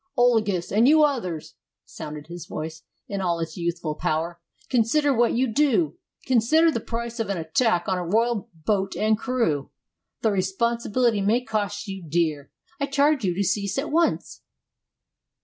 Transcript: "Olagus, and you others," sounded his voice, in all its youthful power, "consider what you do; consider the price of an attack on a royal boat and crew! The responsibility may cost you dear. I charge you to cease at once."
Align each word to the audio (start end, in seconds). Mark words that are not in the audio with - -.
"Olagus, 0.17 0.71
and 0.71 0.87
you 0.87 1.03
others," 1.03 1.53
sounded 1.85 2.25
his 2.25 2.47
voice, 2.47 2.81
in 3.07 3.21
all 3.21 3.37
its 3.39 3.55
youthful 3.55 3.93
power, 3.93 4.41
"consider 4.67 5.13
what 5.13 5.33
you 5.33 5.45
do; 5.45 5.95
consider 6.25 6.71
the 6.71 6.79
price 6.79 7.19
of 7.19 7.29
an 7.29 7.37
attack 7.37 7.87
on 7.87 7.99
a 7.99 8.03
royal 8.03 8.49
boat 8.65 8.95
and 8.97 9.15
crew! 9.15 9.69
The 10.21 10.31
responsibility 10.31 11.21
may 11.21 11.43
cost 11.43 11.87
you 11.87 12.01
dear. 12.03 12.49
I 12.79 12.87
charge 12.87 13.23
you 13.23 13.35
to 13.35 13.43
cease 13.43 13.77
at 13.77 13.91
once." 13.91 14.41